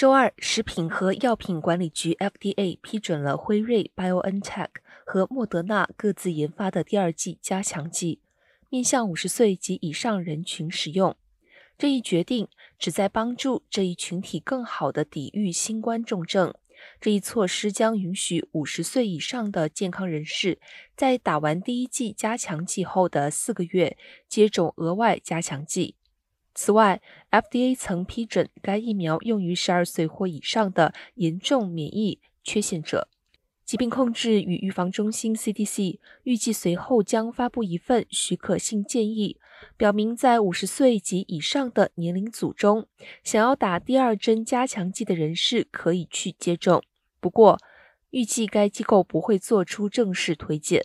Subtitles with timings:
[0.00, 4.70] 周二，食品和药品管理局 （FDA） 批准了辉瑞 （BioNTech）
[5.04, 8.18] 和莫德纳各自研发的第二剂加强剂，
[8.70, 11.14] 面向五十岁及以上人群使用。
[11.76, 16.54] 这一决定旨在帮助这一群体更好地抵御新冠重症。
[16.98, 20.58] 这一措施将允许五十岁以上的健康人士
[20.96, 25.96] 在打完第一剂加强剂后的四个月接种额外加强剂。
[26.54, 33.08] 此外，FDA 曾批准该疫苗用于十二岁或以上的严重免疫缺陷者。
[33.64, 39.38] 疾病控制与预防中心 （CDC） 预计随后将发布一份许可性建议，
[39.76, 42.88] 表明在五十岁及以上的年龄组中，
[43.22, 46.82] 想要打第二针加强剂的人士可以去接种。
[47.20, 47.60] 不过，
[48.10, 50.84] 预计该机构不会做出正式推荐。